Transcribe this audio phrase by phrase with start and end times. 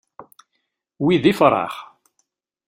[1.03, 1.75] Wi d ifṛax.